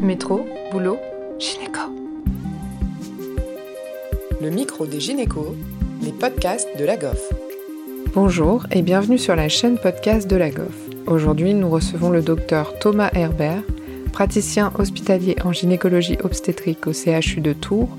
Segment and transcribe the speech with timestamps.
[0.00, 0.98] Métro, boulot,
[1.38, 1.80] gynéco.
[4.42, 5.54] Le micro des gynécos,
[6.02, 7.32] les podcasts de la GOF.
[8.14, 10.76] Bonjour et bienvenue sur la chaîne podcast de la GOF.
[11.06, 13.62] Aujourd'hui, nous recevons le docteur Thomas Herbert,
[14.12, 17.96] praticien hospitalier en gynécologie obstétrique au CHU de Tours,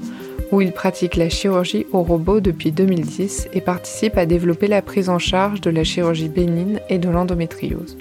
[0.52, 5.10] où il pratique la chirurgie au robot depuis 2010 et participe à développer la prise
[5.10, 7.98] en charge de la chirurgie bénigne et de l'endométriose.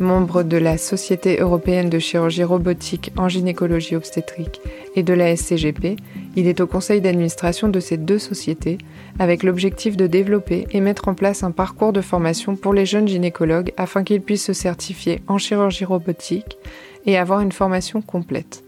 [0.00, 4.62] Membre de la Société européenne de chirurgie robotique en gynécologie obstétrique
[4.96, 5.96] et de la SCGP,
[6.36, 8.78] il est au conseil d'administration de ces deux sociétés
[9.18, 13.08] avec l'objectif de développer et mettre en place un parcours de formation pour les jeunes
[13.08, 16.56] gynécologues afin qu'ils puissent se certifier en chirurgie robotique
[17.04, 18.64] et avoir une formation complète.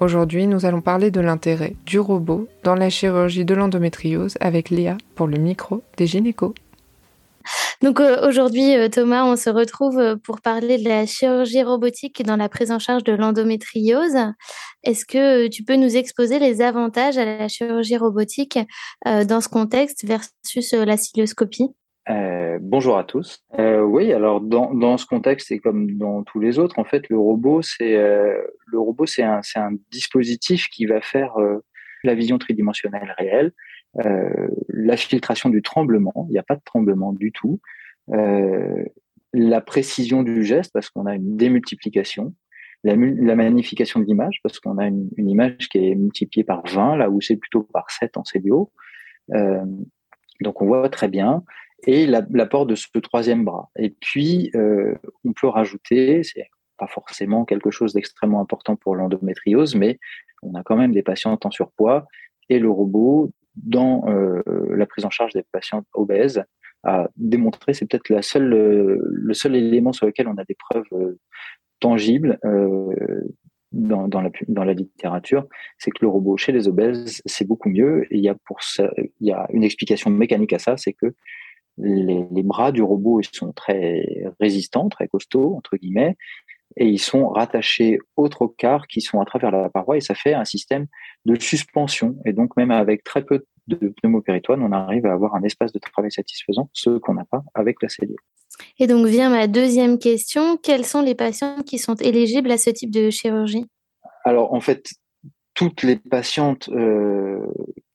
[0.00, 4.98] Aujourd'hui, nous allons parler de l'intérêt du robot dans la chirurgie de l'endométriose avec Léa
[5.14, 6.52] pour le micro des gynécos.
[7.80, 12.24] Donc euh, aujourd'hui, euh, Thomas, on se retrouve euh, pour parler de la chirurgie robotique
[12.24, 14.16] dans la prise en charge de l'endométriose.
[14.82, 18.58] Est-ce que tu peux nous exposer les avantages à la chirurgie robotique
[19.04, 21.68] dans ce contexte versus la cilioscopie
[22.60, 23.44] bonjour à tous.
[23.58, 27.60] Oui, alors dans, ce contexte et comme dans tous les autres, en fait, le robot,
[27.60, 31.34] c'est le robot, c'est un dispositif qui va faire
[32.04, 33.52] la vision tridimensionnelle réelle,
[34.68, 36.26] la filtration du tremblement.
[36.28, 37.60] Il n'y a pas de tremblement du tout.
[38.10, 42.34] La précision du geste parce qu'on a une démultiplication,
[42.84, 47.10] la, magnification de l'image parce qu'on a une, image qui est multipliée par 20 là
[47.10, 48.72] où c'est plutôt par 7 en CDO.
[50.40, 51.42] donc on voit très bien
[51.86, 53.70] et l'apport de ce troisième bras.
[53.76, 59.74] Et puis, euh, on peut rajouter, c'est pas forcément quelque chose d'extrêmement important pour l'endométriose,
[59.74, 59.98] mais
[60.42, 62.06] on a quand même des patients en surpoids
[62.48, 66.44] et le robot, dans euh, la prise en charge des patients obèses,
[66.84, 70.86] a démontré, c'est peut-être la seule, le seul élément sur lequel on a des preuves
[70.92, 71.18] euh,
[71.80, 72.94] tangibles euh,
[73.72, 75.46] dans, dans, la, dans la littérature,
[75.78, 78.06] c'est que le robot chez les obèses, c'est beaucoup mieux.
[78.10, 81.14] Il y a pour ça, il y a une explication mécanique à ça, c'est que
[81.78, 86.16] les, bras du robot sont très résistants, très costauds, entre guillemets,
[86.76, 90.34] et ils sont rattachés aux trocars qui sont à travers la paroi, et ça fait
[90.34, 90.86] un système
[91.24, 92.16] de suspension.
[92.24, 95.78] Et donc, même avec très peu de pneumopéritoine, on arrive à avoir un espace de
[95.78, 98.16] travail satisfaisant, ce qu'on n'a pas avec la cellule.
[98.78, 102.70] Et donc vient ma deuxième question, quels sont les patients qui sont éligibles à ce
[102.70, 103.66] type de chirurgie?
[104.24, 104.90] Alors, en fait,
[105.54, 107.40] toutes les patientes euh,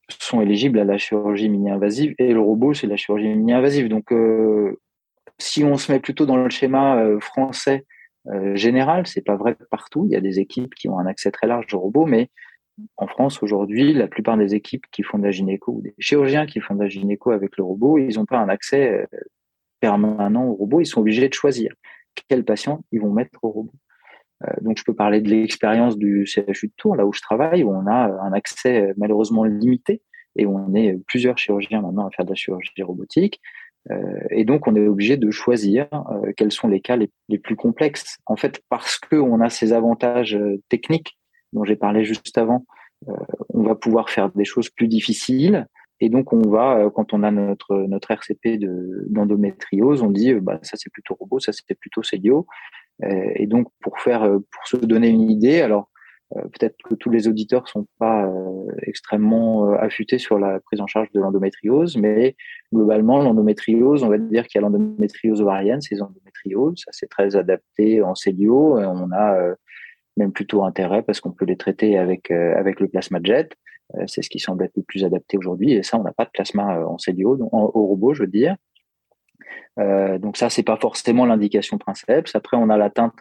[0.09, 3.90] sont éligibles à la chirurgie mini-invasive et le robot, c'est la chirurgie mini-invasive.
[3.90, 4.79] Donc, euh,
[5.38, 7.85] si on se met plutôt dans le schéma euh, français
[8.28, 10.06] euh, général, c'est pas vrai partout.
[10.06, 12.29] Il y a des équipes qui ont un accès très large au robot, mais
[12.97, 16.45] en France aujourd'hui, la plupart des équipes qui font de la gynéco ou des chirurgiens
[16.45, 19.06] qui font de la gynéco avec le robot, ils n'ont pas un accès euh,
[19.79, 20.79] permanent au robot.
[20.79, 21.73] Ils sont obligés de choisir
[22.29, 23.73] quels patients ils vont mettre au robot.
[24.45, 27.63] Euh, donc, je peux parler de l'expérience du CHU de Tours, là où je travaille,
[27.63, 30.01] où on a un accès malheureusement limité
[30.35, 33.40] et où on est plusieurs chirurgiens maintenant à faire de la chirurgie robotique.
[33.91, 37.55] Euh, et donc, on est obligé de choisir euh, quels sont les cas les, plus
[37.55, 38.17] complexes.
[38.25, 40.38] En fait, parce qu'on a ces avantages
[40.69, 41.17] techniques
[41.51, 42.66] dont j'ai parlé juste avant,
[43.49, 45.67] on va pouvoir faire des choses plus difficiles.
[45.99, 48.59] Et donc, on va, quand on a notre, notre RCP
[49.09, 52.01] d'endométriose, on dit, bah, ça c'est plutôt robot, ça c'est plutôt.
[53.03, 55.92] Euh, et donc, pour faire, euh, pour se donner une idée, alors euh,
[56.33, 58.31] peut-être que tous les auditeurs sont pas
[58.83, 62.35] extrêmement affûtés sur la prise en charge de l'endométriose, mais
[62.73, 67.35] globalement, l'endométriose, on va dire qu'il y a l'endométriose ovarienne, c'est l'endométriose, ça c'est très
[67.35, 69.38] adapté en cellio, on a
[70.17, 73.49] même plutôt intérêt parce qu'on peut les traiter avec avec le plasma jet.
[74.07, 76.31] c'est ce qui semble être le plus adapté aujourd'hui, et ça, on n'a pas de
[76.31, 78.55] plasma en cellio, au robot, je veux dire.
[79.79, 82.23] Euh, donc ça, c'est pas forcément l'indication principale.
[82.33, 83.13] Après, on a l'atteinte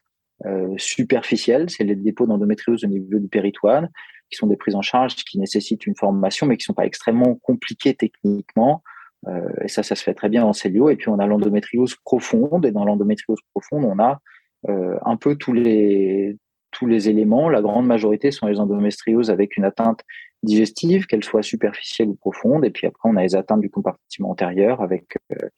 [0.46, 3.90] euh, superficielle, c'est les dépôts d'endométriose au niveau du péritoine,
[4.30, 7.34] qui sont des prises en charge qui nécessitent une formation, mais qui sont pas extrêmement
[7.36, 8.82] compliquées techniquement.
[9.28, 10.90] Euh, et ça, ça se fait très bien en cellio.
[10.90, 14.20] Et puis on a l'endométriose profonde, et dans l'endométriose profonde, on a
[14.68, 16.36] euh, un peu tous les
[16.72, 17.50] tous les éléments.
[17.50, 20.00] La grande majorité sont les endométrioses avec une atteinte
[20.42, 22.64] digestive, qu'elle soit superficielle ou profonde.
[22.64, 25.48] Et puis après, on a les atteintes du compartiment antérieur avec euh,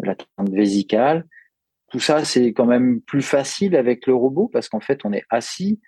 [0.00, 1.24] l'atteinte vésicale.
[1.90, 5.24] Tout ça, c'est quand même plus facile avec le robot parce qu'en fait, on est
[5.30, 5.80] assis.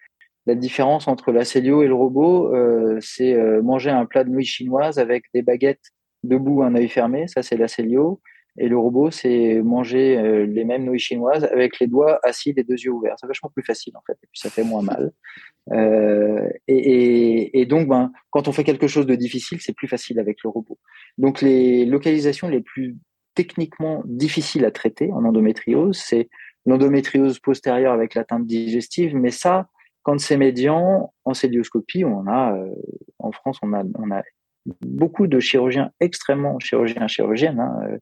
[0.47, 4.31] La différence entre la cellio et le robot, euh, c'est euh, manger un plat de
[4.31, 5.93] nouilles chinoises avec des baguettes
[6.23, 7.29] debout, un œil fermé.
[7.29, 8.21] Ça, c'est la cellio.
[8.59, 12.65] Et le robot, c'est manger euh, les mêmes nouilles chinoises avec les doigts assis, les
[12.65, 13.15] deux yeux ouverts.
[13.21, 15.13] C'est vachement plus facile en fait, et puis ça fait moins mal.
[15.73, 20.39] Euh, et, donc, ben, quand on fait quelque chose de difficile, c'est plus facile avec
[20.43, 20.79] le robot.
[21.17, 22.97] Donc, les localisations les plus
[23.41, 26.29] techniquement difficile à traiter en endométriose, c'est
[26.67, 29.69] l'endométriose postérieure avec l'atteinte digestive, mais ça,
[30.03, 32.55] Quand c'est médian, en célioscopie, on a,
[33.19, 34.23] en France, on a,
[34.83, 37.99] beaucoup de chirurgiens extrêmement, chirurgiens, chirurgiennes, hein,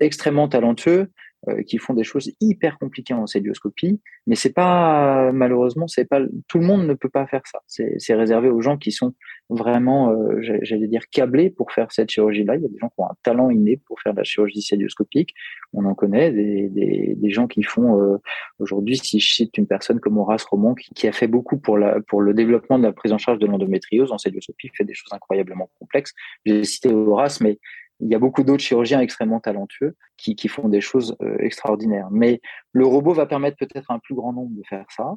[0.00, 1.10] extrêmement talentueux,
[1.48, 6.20] euh, qui font des choses hyper compliquées en célioscopie, mais c'est pas malheureusement c'est pas
[6.48, 7.60] tout le monde ne peut pas faire ça.
[7.66, 9.14] C'est réservé aux gens qui sont
[9.48, 12.56] vraiment, euh, j'allais dire câblés pour faire cette chirurgie-là.
[12.56, 15.34] Il y a des gens qui ont un talent inné pour faire la chirurgie célioscopique.
[15.72, 18.16] On en connaît des, des, des gens qui font euh,
[18.58, 21.78] aujourd'hui, si je cite une personne comme Horace Roman qui, qui, a fait beaucoup pour
[21.78, 24.94] la pour le développement de la prise en charge de l'endométriose en célioscopie, fait des
[24.94, 26.12] choses incroyablement complexes.
[26.44, 27.58] J'ai cité Horace, mais
[28.00, 32.08] il y a beaucoup d'autres chirurgiens extrêmement talentueux qui, font des choses euh, extraordinaires.
[32.10, 32.40] Mais
[32.72, 35.14] le robot va permettre peut-être un plus grand nombre de faire ça.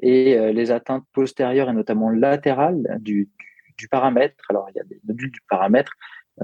[0.00, 3.28] Et euh, les atteintes postérieures et notamment latérales du,
[3.90, 5.92] paramètre, alors il y a des modules du paramètre,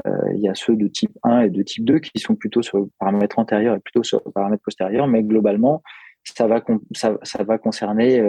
[0.06, 2.62] euh, il y a ceux de type 1 et de type 2 qui sont plutôt
[2.62, 5.82] sur le paramètre antérieur et plutôt sur le paramètre postérieur, mais globalement,
[6.24, 8.20] ça va, concerner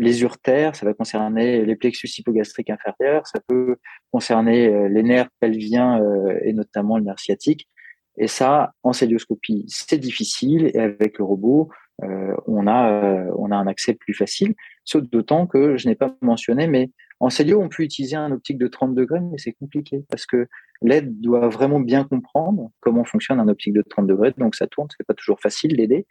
[0.00, 3.76] les urtères, ça va concerner les plexus hypogastriques inférieurs, ça peut
[4.10, 7.68] concerner euh, les nerfs pelviens euh, et notamment le nerf sciatique.
[8.16, 11.68] Et ça, en célioscopie, c'est difficile et avec le robot,
[12.02, 14.54] euh, on a on a un accès plus facile.
[14.84, 18.56] Sauf d'autant que je n'ai pas mentionné, mais en célio, on peut utiliser un optique
[18.56, 20.48] de 30 degrés, mais c'est compliqué parce que
[20.80, 24.32] l'aide doit vraiment bien comprendre comment fonctionne un optique de 30 degrés.
[24.38, 26.06] Donc ça tourne, c'est pas toujours facile d'aider.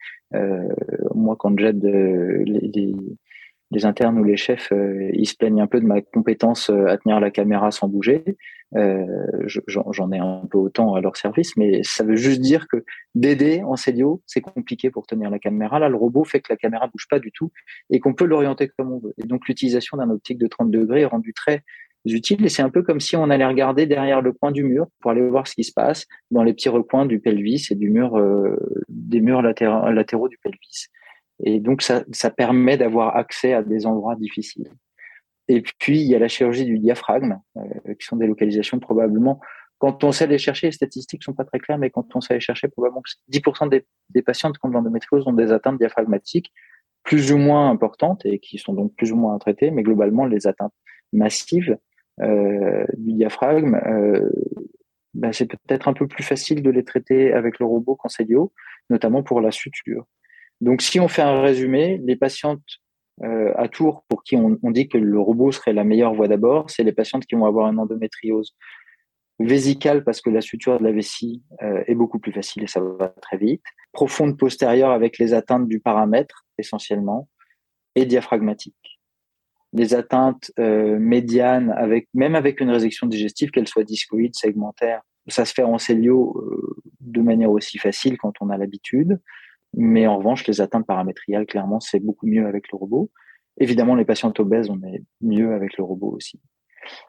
[1.16, 2.96] moi, quand j'aide les, les
[3.84, 6.98] internes ou les chefs, euh, ils se plaignent un peu de ma compétence euh, à
[6.98, 8.24] tenir la caméra sans bouger.
[8.76, 9.06] Euh,
[9.68, 12.84] J'en ai un peu autant à leur service, mais ça veut juste dire que
[13.16, 15.80] d'aider en célio, c'est compliqué pour tenir la caméra.
[15.80, 17.52] Là, le robot fait que la caméra bouge pas du tout
[17.90, 19.14] et qu'on peut l'orienter comme on veut.
[19.18, 21.64] Et donc, l'utilisation d'un optique de 30 degrés est rendue très
[22.06, 24.88] utile et c'est un peu comme si on allait regarder derrière le coin du mur
[25.00, 27.90] pour aller voir ce qui se passe dans les petits recoins du pelvis et du
[27.90, 28.56] mur euh,
[28.88, 30.88] des murs latéraux du pelvis.
[31.44, 32.04] Et donc, ça,
[32.36, 34.70] permet d'avoir accès à des endroits difficiles.
[35.48, 39.40] Et puis, il y a la chirurgie du diaphragme, euh, qui sont des localisations probablement,
[39.80, 42.34] quand on sait les chercher, les statistiques sont pas très claires, mais quand on sait
[42.34, 43.02] les chercher, probablement
[43.32, 46.52] 10% des, des patientes qui ont de l'endométriose ont des atteintes diaphragmatiques
[47.04, 50.48] plus ou moins importantes et qui sont donc plus ou moins traitées, mais globalement, les
[50.48, 50.74] atteintes
[51.14, 51.78] massives
[52.22, 54.30] euh, du diaphragme, euh,
[55.14, 58.10] ben c'est peut-être un peu plus facile de les traiter avec le robot qu'en
[58.90, 60.06] notamment pour la suture.
[60.62, 62.64] Donc, si on fait un résumé, les patientes
[63.24, 66.70] euh, à Tours pour qui on, dit que le robot serait la meilleure voie d'abord,
[66.70, 68.56] c'est les patientes qui vont avoir une endométriose
[69.40, 72.82] vésicale parce que la suture de la vessie euh, est beaucoup plus facile et ça
[72.82, 73.64] va très vite,
[73.94, 77.30] profonde postérieure avec les atteintes du paramètre essentiellement
[77.96, 79.00] et diaphragmatique.
[79.72, 85.46] Les atteintes euh, médianes, avec, même avec une résection digestive, qu'elle soit discoïde, segmentaire, ça
[85.46, 89.20] se fait en célio euh, de manière aussi facile quand on a l'habitude.
[89.76, 93.12] Mais en revanche, les atteintes paramétriales, clairement, c'est beaucoup mieux avec le robot.
[93.60, 96.40] Évidemment, les patientes obèses, on est mieux avec le robot aussi.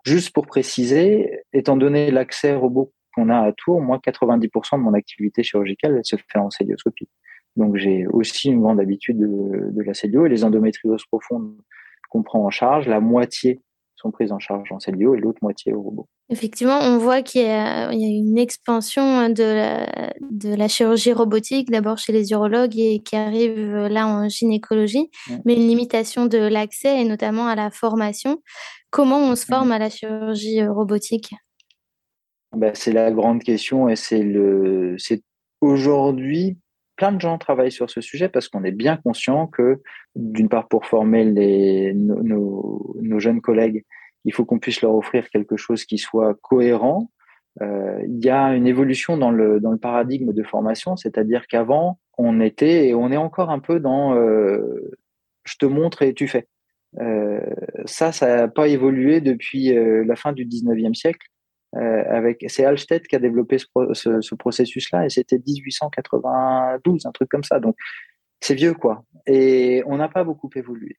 [0.04, 4.94] Juste pour préciser, étant donné l'accès robot qu'on a à Tours, moi, 90% de mon
[4.94, 7.08] activité chirurgicale, elle se fait en célioscopie.
[7.56, 11.56] Donc, j'ai aussi une grande habitude de, de la célio et les endométrioses profondes
[12.10, 13.60] qu'on prend en charge, la moitié
[14.00, 16.08] sont prises en charge en cellio et l'autre moitié au robot.
[16.28, 21.98] Effectivement, on voit qu'il y, a une expansion de la, de la chirurgie robotique, d'abord
[21.98, 25.10] chez les urologues et qui arrive là en gynécologie,
[25.44, 28.42] mais une limitation de l'accès et notamment à la formation.
[28.90, 31.34] Comment on se forme à la chirurgie robotique?
[32.56, 35.22] Ben, C'est la grande question et c'est le, c'est
[35.60, 36.58] aujourd'hui
[37.00, 39.80] plein de gens travaillent sur ce sujet parce qu'on est bien conscient que,
[40.16, 43.86] d'une part, pour former les, nos, jeunes collègues,
[44.26, 47.10] il faut qu'on puisse leur offrir quelque chose qui soit cohérent.
[47.62, 51.98] Euh, il y a une évolution dans le, dans le paradigme de formation, c'est-à-dire qu'avant,
[52.18, 54.90] on était et on est encore un peu dans euh,
[55.44, 56.48] je te montre et tu fais.
[57.00, 57.40] Euh,
[57.86, 61.26] ça, ça n'a pas évolué depuis la fin du 19e siècle.
[61.76, 67.44] Euh, c'est Alstedt qui a développé ce, ce, processus-là et c'était 1892, un truc comme
[67.44, 67.60] ça.
[67.60, 67.76] Donc
[68.40, 69.04] c'est vieux quoi.
[69.26, 70.96] Et on n'a pas beaucoup évolué.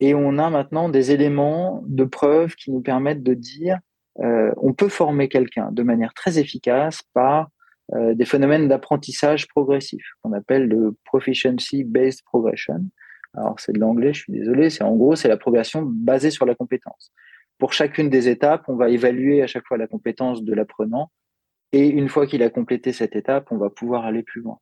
[0.00, 3.78] Et on a maintenant des éléments de preuve qui nous permettent de dire
[4.20, 7.48] euh, on peut former quelqu'un de manière très efficace par
[7.94, 12.84] euh, des phénomènes d'apprentissage progressif qu'on appelle le proficiency based progression.
[13.34, 14.70] Alors c'est de l'anglais, je suis désolé.
[14.70, 17.12] C'est en gros c'est la progression basée sur la compétence.
[17.58, 21.10] Pour chacune des étapes, on va évaluer à chaque fois la compétence de l'apprenant.
[21.72, 24.58] Et une fois qu'il a complété cette étape, on va pouvoir aller plus loin.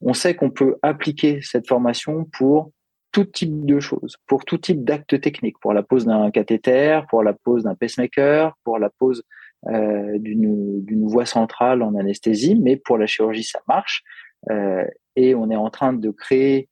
[0.00, 2.72] On sait qu'on peut appliquer cette formation pour
[3.12, 7.22] tout type de choses, pour tout type d'actes techniques, pour la pose d'un cathéter, pour
[7.22, 9.22] la pose d'un pacemaker, pour la pose
[9.68, 14.02] euh, d'une voie centrale en anesthésie, mais pour la chirurgie, ça marche.
[14.50, 14.84] Euh,
[15.16, 16.68] et on est en train de créer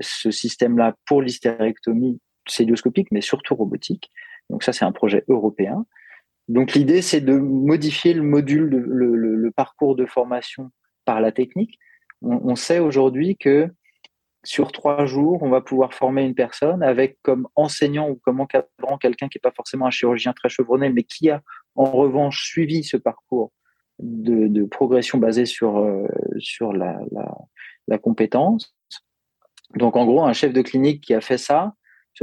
[0.00, 4.10] ce système-là pour l'hystérectomie célioscopique, mais surtout robotique.
[4.50, 5.86] Donc ça, c'est un projet européen.
[6.48, 10.70] Donc l'idée, c'est de modifier le module, le, parcours de formation
[11.04, 11.78] par la technique.
[12.22, 13.68] On, sait aujourd'hui que
[14.44, 18.98] sur trois jours, on va pouvoir former une personne avec comme enseignant ou comme encadrant
[18.98, 21.42] quelqu'un qui n'est pas forcément un chirurgien très chevronné, mais qui a
[21.74, 23.52] en revanche suivi ce parcours
[23.98, 26.06] de, progression basé sur, euh,
[26.38, 26.98] sur la,
[27.86, 28.74] la, compétence.
[29.76, 31.74] Donc en gros, un chef de clinique qui a fait ça,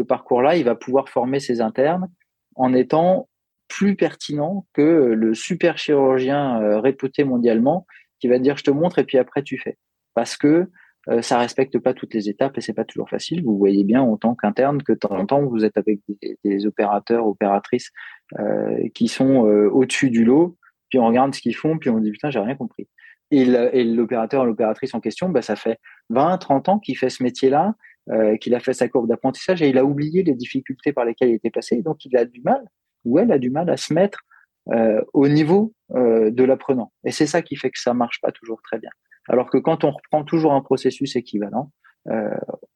[0.01, 2.07] parcours-là, il va pouvoir former ses internes
[2.55, 3.29] en étant
[3.67, 7.85] plus pertinent que le super chirurgien euh, réputé mondialement
[8.19, 9.77] qui va dire je te montre et puis après tu fais.
[10.13, 10.69] Parce que
[11.09, 13.43] euh, ça respecte pas toutes les étapes et c'est pas toujours facile.
[13.43, 15.99] Vous voyez bien en tant qu'interne que de temps en temps vous êtes avec
[16.43, 17.91] des, opérateurs, opératrices
[18.39, 19.39] euh, qui sont
[19.71, 20.57] au-dessus du lot,
[20.89, 22.87] puis on regarde ce qu'ils font, puis on dit putain j'ai rien compris.
[23.29, 23.43] Et
[23.83, 27.75] l'opérateur, l'opératrice en question, bah, ça fait 20, 30 ans qu'il fait ce métier-là,
[28.39, 31.35] qu'il a fait sa courbe d'apprentissage et il a oublié les difficultés par lesquelles il
[31.35, 32.63] était passé, donc il a du mal
[33.03, 34.23] ou elle a du mal à se mettre
[34.73, 36.91] euh, au niveau euh, de l'apprenant.
[37.05, 38.89] Et c'est ça qui fait que ça marche pas toujours très bien.
[39.29, 41.71] Alors que quand on reprend toujours un processus équivalent,
[42.09, 42.35] euh,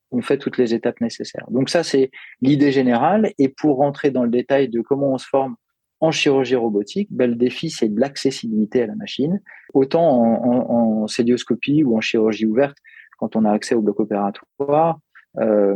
[0.09, 1.45] on fait toutes les étapes nécessaires.
[1.51, 2.11] Donc ça, c'est
[2.41, 3.33] l'idée générale.
[3.37, 5.57] Et pour rentrer dans le détail de comment on se forme
[5.99, 9.41] en chirurgie robotique, ben, le défi, c'est de l'accessibilité à la machine.
[9.73, 12.77] Autant en, en, célioscopie ou en chirurgie ouverte,
[13.19, 14.97] quand on a accès au bloc opératoire,
[15.39, 15.75] euh,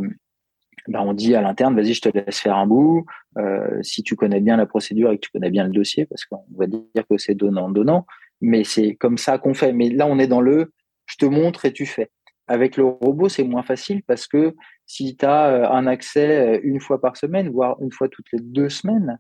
[0.88, 3.06] ben on dit à l'interne, vas-y, je te laisse faire un bout.
[3.38, 6.26] Euh, si tu connais bien la procédure et que tu connais bien le dossier, parce
[6.26, 8.06] qu'on va dire que c'est donnant-donnant,
[8.42, 9.74] mais c'est comme ça qu'on fait.
[9.74, 10.72] Mais là, on est dans le,
[11.08, 12.12] je te montre et tu fais.
[12.48, 14.54] Avec le robot, c'est moins facile parce que
[14.86, 18.40] si tu as euh, un accès une fois par semaine, voire une fois toutes les
[18.40, 19.20] deux semaines,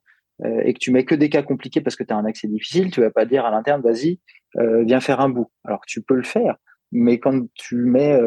[0.65, 2.91] et que tu mets que des cas compliqués parce que tu as un accès difficile,
[2.91, 4.19] tu vas pas dire à l'interne, vas-y,
[4.59, 5.49] viens faire un bout.
[5.63, 6.57] Alors tu peux le faire,
[6.91, 8.19] mais quand tu mets,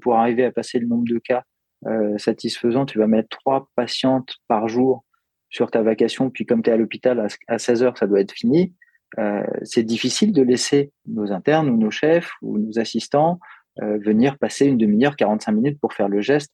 [0.00, 1.44] pour arriver à passer le nombre de cas
[1.86, 5.04] euh, satisfaisant, tu vas mettre trois patientes par jour
[5.50, 8.32] sur ta vacation, puis comme tu es à l'hôpital à, 16 heures, ça doit être
[8.32, 8.74] fini.
[9.18, 13.38] Euh, c'est difficile de laisser nos internes ou nos chefs ou nos assistants
[13.82, 16.52] euh, venir passer une demi-heure, 45 minutes pour faire le geste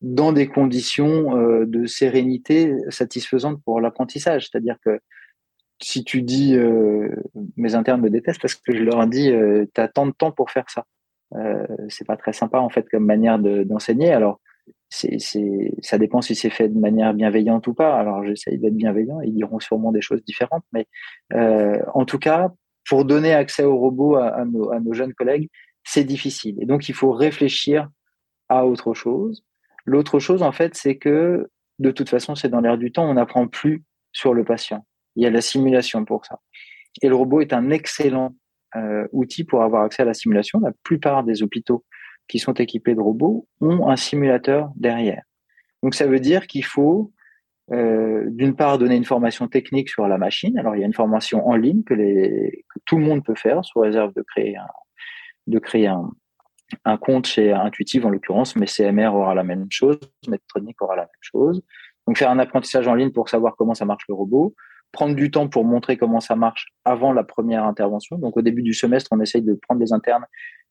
[0.00, 4.48] dans des conditions de sérénité satisfaisantes pour l'apprentissage.
[4.48, 5.00] C'est-à-dire que
[5.82, 6.56] si tu dis
[7.56, 9.32] mes internes me détestent parce que je leur dis
[9.74, 10.84] tu tant de temps pour faire ça.
[11.88, 14.12] c'est pas très sympa en fait comme manière d'enseigner.
[14.12, 14.40] Alors
[14.90, 15.18] c'est,
[15.82, 17.98] ça dépend si c'est fait de manière bienveillante ou pas.
[17.98, 20.86] Alors j'essaye d'être bienveillant, ils diront sûrement des choses différentes, mais
[21.34, 22.52] euh, en tout cas,
[22.88, 25.50] pour donner accès au robot à, nos, à nos jeunes collègues,
[25.84, 26.56] c'est difficile.
[26.60, 27.88] Et donc il faut réfléchir
[28.48, 29.44] à autre chose.
[29.84, 33.14] L'autre chose, en fait, c'est que de toute façon, c'est dans l'air du temps, on
[33.14, 34.84] n'apprend plus sur le patient.
[35.16, 36.40] Il y a la simulation pour ça.
[37.02, 38.34] Et le robot est un excellent
[38.76, 40.60] euh, outil pour avoir accès à la simulation.
[40.60, 41.84] La plupart des hôpitaux
[42.28, 45.22] qui sont équipés de robots ont un simulateur derrière.
[45.82, 47.12] Donc ça veut dire qu'il faut
[47.70, 50.58] euh, d'une part donner une formation technique sur la machine.
[50.58, 53.64] Alors il y a une formation en ligne que, les, tout le monde peut faire
[53.64, 54.68] sous réserve de créer un,
[55.46, 56.10] de créer un,
[56.84, 61.02] un compte chez Intuitive en l'occurrence, mais CMR aura la même chose, Medtronic aura la
[61.02, 61.62] même chose.
[62.06, 64.54] Donc faire un apprentissage en ligne pour savoir comment ça marche le robot,
[64.92, 68.16] prendre du temps pour montrer comment ça marche avant la première intervention.
[68.16, 70.24] Donc au début du semestre, on essaye de prendre des internes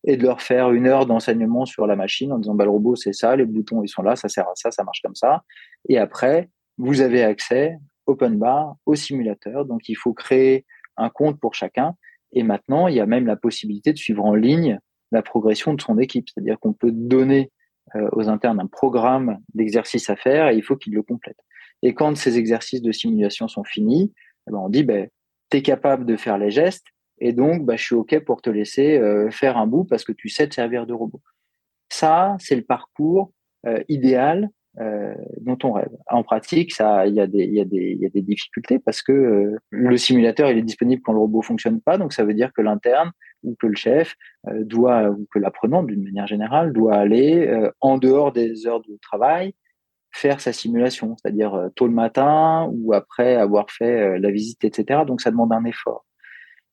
[0.04, 2.96] et de leur faire une heure d'enseignement sur la machine en disant bah, le robot
[2.96, 5.44] c'est ça, les boutons ils sont là, ça sert à ça, ça marche comme ça.
[5.90, 9.66] Et après, vous avez accès open bar au simulateur.
[9.66, 11.96] Donc il faut créer un compte pour chacun.
[12.32, 14.80] Et maintenant, il y a même la possibilité de suivre en ligne
[15.12, 16.28] la progression de son équipe.
[16.30, 17.52] C'est-à-dire qu'on peut donner
[17.96, 21.40] euh, aux internes un programme d'exercice à faire et il faut qu'ils le complètent.
[21.84, 24.12] Et quand ces exercices de simulation sont finis,
[24.48, 25.08] eh ben on dit, ben,
[25.50, 26.88] tu es capable de faire les gestes,
[27.20, 30.12] et donc bah, je suis OK pour te laisser euh, faire un bout parce que
[30.12, 31.22] tu sais te servir de robot.
[31.90, 33.32] Ça, c'est le parcours
[33.66, 35.90] euh, idéal euh, dont on rêve.
[36.08, 37.60] En pratique, il y, y, y
[38.06, 41.98] a des difficultés parce que le simulateur, il est disponible quand le robot fonctionne pas,
[41.98, 43.12] donc ça veut dire que l'interne
[43.44, 48.32] ou que le chef doit, ou que l'apprenant d'une manière générale, doit aller en dehors
[48.32, 49.56] des heures de travail,
[50.12, 55.02] faire sa simulation, c'est-à-dire tôt le matin ou après avoir fait la visite, etc.
[55.08, 56.06] Donc ça demande un effort.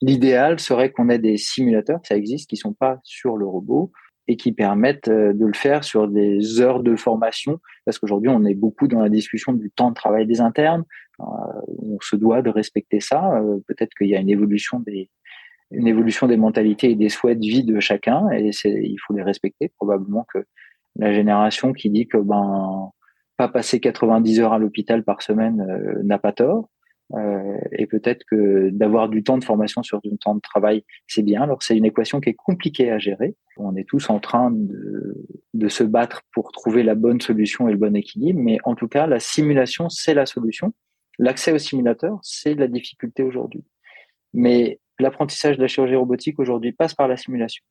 [0.03, 3.93] L'idéal serait qu'on ait des simulateurs, ça existe, qui sont pas sur le robot
[4.27, 8.45] et qui permettent euh, de le faire sur des heures de formation, parce qu'aujourd'hui on
[8.45, 10.85] est beaucoup dans la discussion du temps de travail des internes.
[11.19, 13.41] on se doit de respecter ça.
[13.69, 18.31] Peut-être qu'il y a une évolution des mentalités et des souhaits de vie de chacun,
[18.33, 19.71] et il faut les respecter.
[19.77, 20.45] Probablement que
[20.97, 22.91] la génération qui dit que ben
[23.37, 26.69] pas passer 90 heures à l'hôpital par semaine euh, n'a pas tort.
[27.13, 31.23] Euh, et peut-être que d'avoir du temps de formation sur du temps de travail, c'est
[31.23, 31.43] bien.
[31.43, 33.37] Alors c'est une équation qui est compliquée à gérer.
[33.57, 37.79] On est tous en train de, se battre pour trouver la bonne solution et le
[37.79, 38.41] bon équilibre.
[38.41, 40.73] Mais en tout cas, la simulation, c'est la solution.
[41.19, 43.65] L'accès au simulateur, c'est la difficulté aujourd'hui.
[44.33, 47.65] Mais l'apprentissage de la chirurgie robotique aujourd'hui passe par la simulation.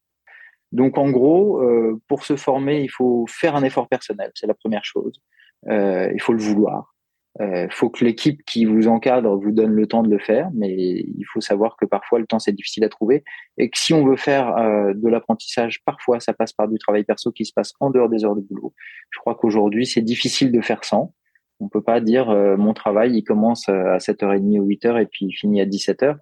[0.71, 4.55] Donc en gros, euh, pour se former, il faut faire un effort personnel, c'est la
[4.55, 5.21] première chose.
[5.67, 6.92] Euh, il faut le vouloir.
[7.41, 10.71] Euh, faut que l'équipe qui vous encadre vous donne le temps de le faire, mais
[10.71, 13.23] il faut savoir que parfois le temps c'est difficile à trouver
[13.57, 17.03] et que si on veut faire euh, de l'apprentissage, parfois ça passe par du travail
[17.03, 18.73] perso qui se passe en dehors des heures de boulot.
[19.09, 21.15] Je crois qu'aujourd'hui c'est difficile de faire sans.
[21.59, 25.25] On peut pas dire euh, mon travail il commence à 7h30 ou 8h et puis
[25.25, 26.17] il finit à 17h.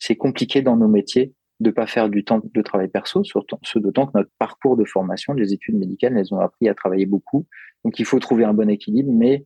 [0.00, 3.78] C'est compliqué dans nos métiers de pas faire du temps de travail perso, surtout ce
[3.78, 7.46] d'autant que notre parcours de formation, les études médicales, elles ont appris à travailler beaucoup.
[7.84, 9.44] Donc il faut trouver un bon équilibre, mais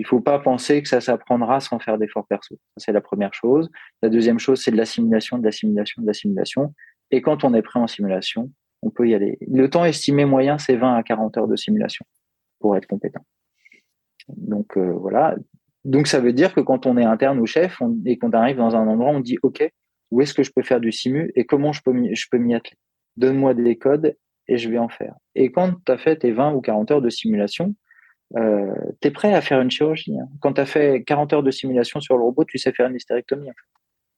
[0.00, 2.58] il faut pas penser que ça s'apprendra sans faire d'efforts perso.
[2.78, 3.68] C'est la première chose.
[4.02, 6.74] La deuxième chose, c'est de l'assimilation, de l'assimilation, de l'assimilation.
[7.10, 9.36] Et quand on est prêt en simulation, on peut y aller.
[9.46, 12.06] Le temps estimé moyen, c'est 20 à 40 heures de simulation
[12.60, 13.20] pour être compétent.
[14.28, 15.36] Donc euh, voilà.
[15.84, 18.74] Donc ça veut dire que quand on est interne ou chef et qu'on arrive dans
[18.76, 19.62] un endroit, on dit OK,
[20.10, 22.54] où est-ce que je peux faire du simu et comment je peux je peux m'y
[22.54, 22.78] atteler?
[23.18, 24.16] Donne-moi des codes
[24.48, 25.14] et je vais en faire.
[25.34, 27.74] Et quand tu as fait tes 20 ou 40 heures de simulation,
[28.36, 30.18] euh, tu es prêt à faire une chirurgie.
[30.18, 30.28] Hein.
[30.40, 32.96] Quand tu as fait 40 heures de simulation sur le robot, tu sais faire une
[32.96, 33.50] hystérectomie,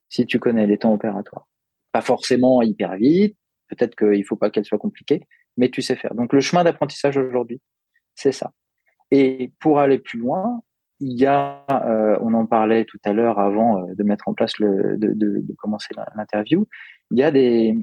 [0.09, 1.47] si tu connais les temps opératoires.
[1.93, 3.37] Pas forcément hyper vite,
[3.69, 5.23] peut-être qu'il faut pas qu'elle soit compliquée,
[5.57, 6.15] mais tu sais faire.
[6.15, 7.61] Donc le chemin d'apprentissage aujourd'hui,
[8.15, 8.53] c'est ça.
[9.11, 10.63] Et pour aller plus loin,
[11.01, 14.35] il y a, euh, on en parlait tout à l'heure avant euh, de mettre en
[14.35, 16.67] place le, de, commencer l'interview,
[17.11, 17.75] il y a des,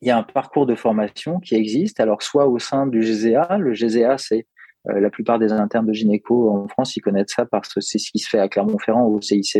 [0.00, 2.00] il y a un parcours de formation qui existe.
[2.00, 4.46] Alors soit au sein du GZA, le GZA c'est
[4.86, 8.10] la plupart des internes de gynéco en France, ils connaissent ça parce que c'est ce
[8.10, 9.58] qui se fait à Clermont-Ferrand au CICE.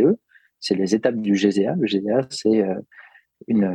[0.59, 1.75] C'est les étapes du GZA.
[1.79, 2.75] Le GZA, c'est euh,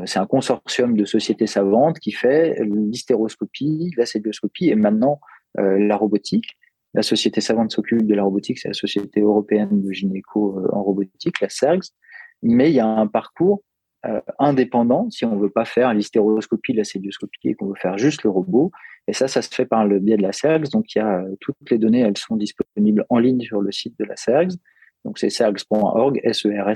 [0.07, 5.21] c'est un consortium de sociétés savantes qui fait l'hystéroscopie, la célioscopie et maintenant
[5.59, 6.57] euh, la robotique.
[6.95, 11.41] La société savante s'occupe de la robotique, c'est la Société européenne de gynéco en robotique,
[11.41, 11.95] la CERGS.
[12.43, 13.63] Mais il y a un parcours
[14.07, 18.23] euh, indépendant si on veut pas faire l'hystéroscopie, la célioscopie et qu'on veut faire juste
[18.23, 18.71] le robot.
[19.07, 20.71] Et ça, ça se fait par le biais de la CERGS.
[20.71, 23.73] Donc, il y a euh, toutes les données, elles sont disponibles en ligne sur le
[23.73, 24.59] site de la CERGS.
[25.05, 26.71] Donc, c'est sergs.org, S-E-R-S-G-S.org.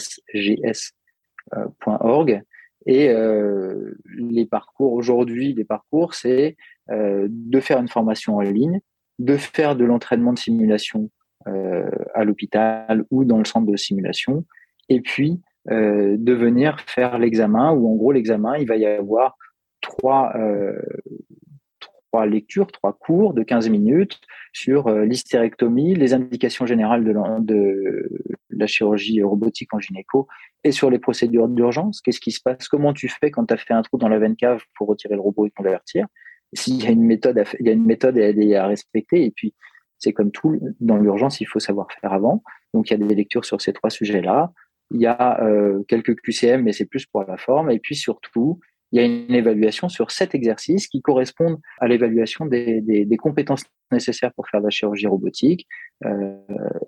[2.87, 6.57] Et euh, les parcours aujourd'hui, les parcours, c'est
[6.91, 8.81] euh, de faire une formation en ligne,
[9.19, 11.11] de faire de l'entraînement de simulation
[11.47, 14.45] euh, à l'hôpital ou dans le centre de simulation,
[14.89, 19.39] et puis euh, de venir faire l'examen, où en gros l'examen, il va y avoir
[19.81, 20.79] trois, euh,
[22.11, 24.21] trois lectures, trois cours de 15 minutes
[24.53, 28.11] sur euh, l'hystérectomie, les indications générales de
[28.51, 30.29] la, chirurgie robotique en gynéco
[30.65, 32.03] et sur les procédures d'urgence.
[32.03, 32.69] Qu'est-ce qui se passe?
[32.69, 35.15] Comment tu fais quand tu as fait un trou dans la veine cave pour retirer
[35.15, 36.07] le robot et convertir?
[36.53, 39.55] S'il y a une méthode, à, il y a une méthode à respecter et puis
[39.99, 42.43] c'est comme tout dans l'urgence, il faut savoir faire avant.
[42.75, 44.53] Donc il y a des lectures sur ces trois sujets-là.
[44.91, 47.71] Il y a euh, quelques QCM, mais c'est plus pour la forme.
[47.71, 48.61] Et puis surtout,
[48.93, 53.65] il y a une évaluation sur sept exercices qui correspondent à l'évaluation des, des, compétences
[53.91, 55.67] nécessaires pour faire de la chirurgie robotique.
[56.05, 56.37] Euh,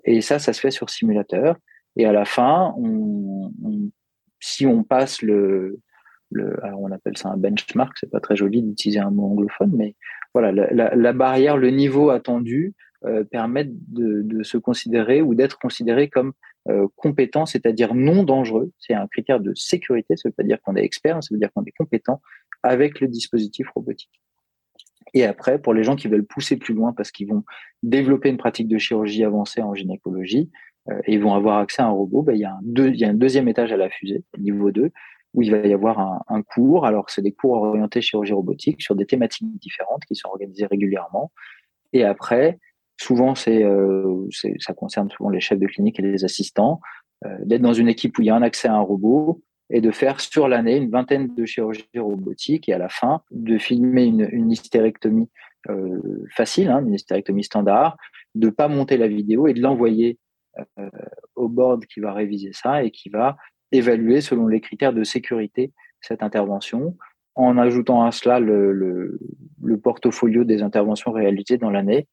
[0.05, 1.57] et ça, ça se fait sur simulateur.
[1.97, 2.73] Et à la fin,
[4.39, 5.79] si on passe le,
[6.63, 9.95] alors on appelle ça un benchmark, c'est pas très joli d'utiliser un mot anglophone, mais
[10.33, 12.73] voilà, la, barrière, le niveau attendu
[13.05, 16.33] euh, permet de, de, se considérer ou d'être considéré comme
[16.69, 18.71] euh, compétent, c'est-à-dire non dangereux.
[18.79, 20.17] C'est un critère de sécurité.
[20.17, 22.21] Ça ne veut pas dire qu'on est expert, ça veut dire qu'on est compétent
[22.63, 24.21] avec le dispositif robotique.
[25.13, 27.43] Et après, pour les gens qui veulent pousser plus loin parce qu'ils vont
[27.83, 30.49] développer une pratique de chirurgie avancée en gynécologie
[30.89, 33.77] euh, vont avoir accès à un robot, ben, il, y a un deuxième étage à
[33.77, 34.91] la fusée, niveau 2,
[35.33, 36.85] où il va y avoir un, un cours.
[36.85, 41.31] Alors, c'est des cours orientés chirurgie robotique sur des thématiques différentes qui sont organisées régulièrement.
[41.93, 42.59] Et après,
[42.99, 44.27] Souvent, euh,
[44.59, 46.79] ça concerne souvent les chefs de clinique et les assistants,
[47.25, 49.81] euh, d'être dans une équipe où il y a un accès à un robot et
[49.81, 54.05] de faire sur l'année une vingtaine de chirurgies robotiques et à la fin de filmer
[54.05, 55.29] une, hystérectomie
[55.69, 57.97] euh, facile, hein, une hystérectomie standard,
[58.33, 60.17] de pas monter la vidéo et de l'envoyer
[61.35, 63.37] au board qui va réviser ça et qui va
[63.71, 66.97] évaluer selon les critères de sécurité cette intervention
[67.35, 69.19] en ajoutant à cela le, le,
[70.45, 72.07] des interventions réalisées dans l'année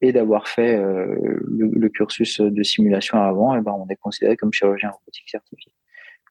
[0.00, 1.06] et d'avoir fait euh,
[1.48, 5.72] le, le, cursus de simulation avant, et ben on est considéré comme chirurgien robotique certifié.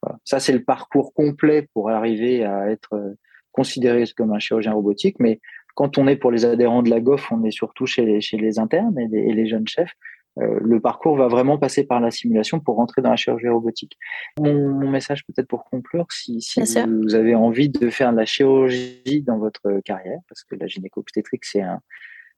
[0.01, 0.19] Voilà.
[0.23, 3.15] Ça c'est le parcours complet pour arriver à être euh,
[3.51, 5.39] considéré comme un chirurgien robotique, mais
[5.73, 8.37] quand on est pour les adhérents de la GOF, on est surtout chez les, chez
[8.37, 9.93] les internes et les, et les jeunes chefs.
[10.39, 13.97] euh, le parcours va vraiment passer par la simulation pour rentrer dans la chirurgie robotique.
[14.39, 19.23] Mon, message peut-être pour conclure, si, si vous avez envie de faire de la chirurgie
[19.23, 21.81] dans votre carrière, parce que la gynéco-obstétrique c'est un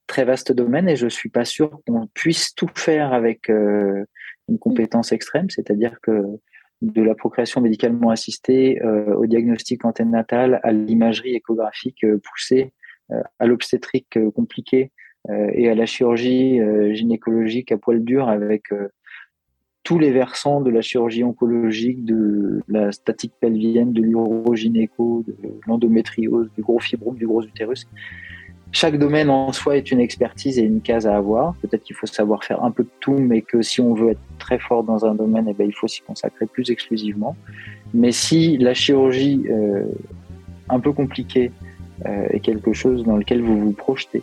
[0.08, 4.06] très vaste domaine et je suis pas sûr qu'on puisse tout faire avec euh,
[4.50, 6.24] une compétence extrême, c'est-à-dire que
[6.82, 12.74] de la procréation médicalement assistée euh, au diagnostic anténatal, à l'imagerie échographique poussée,
[13.40, 14.92] à l'obstétrique compliquée,
[15.30, 18.88] euh, et à la chirurgie euh, gynécologique à poil dur avec euh,
[19.84, 26.50] tous les versants de la chirurgie oncologique, de la statique pelvienne, de l'urogynéco, de l'endométriose,
[26.56, 27.88] du gros fibrome, du gros utérus.
[28.72, 31.56] Chaque domaine en soi est une expertise et une case à avoir.
[31.56, 34.20] Peut-être qu'il faut savoir faire un peu de tout, mais que si on veut être
[34.40, 37.36] très fort dans un domaine, eh ben, il faut s'y consacrer plus exclusivement.
[37.94, 39.46] Mais si la chirurgie
[40.70, 41.52] un peu compliquée
[42.06, 44.22] est quelque chose dans lequel vous vous projetez,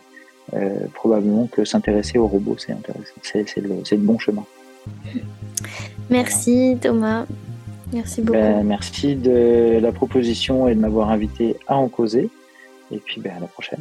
[0.52, 2.76] euh, probablement que s'intéresser aux robots, c'est
[3.22, 4.44] c'est le, le, bon chemin.
[6.11, 7.24] Merci Thomas.
[7.92, 8.38] Merci beaucoup.
[8.38, 12.28] Ben, merci de la proposition et de m'avoir invité à en causer.
[12.92, 13.80] Et puis ben, à la prochaine.